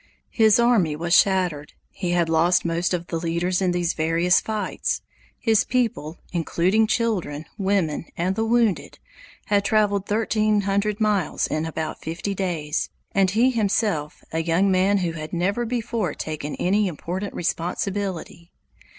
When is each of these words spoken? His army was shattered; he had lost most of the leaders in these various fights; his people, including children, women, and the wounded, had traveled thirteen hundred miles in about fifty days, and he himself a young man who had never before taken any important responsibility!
His 0.31 0.57
army 0.59 0.95
was 0.95 1.13
shattered; 1.13 1.73
he 1.91 2.09
had 2.09 2.27
lost 2.27 2.65
most 2.65 2.91
of 2.91 3.05
the 3.05 3.19
leaders 3.19 3.61
in 3.61 3.69
these 3.71 3.93
various 3.93 4.39
fights; 4.41 5.03
his 5.37 5.63
people, 5.63 6.17
including 6.33 6.87
children, 6.87 7.45
women, 7.55 8.05
and 8.17 8.35
the 8.35 8.43
wounded, 8.43 8.97
had 9.45 9.63
traveled 9.63 10.07
thirteen 10.07 10.61
hundred 10.61 10.99
miles 10.99 11.45
in 11.45 11.67
about 11.67 12.01
fifty 12.01 12.33
days, 12.33 12.89
and 13.11 13.29
he 13.29 13.51
himself 13.51 14.23
a 14.31 14.39
young 14.41 14.71
man 14.71 14.97
who 15.05 15.11
had 15.11 15.33
never 15.33 15.67
before 15.67 16.15
taken 16.15 16.55
any 16.55 16.87
important 16.87 17.35
responsibility! 17.35 18.51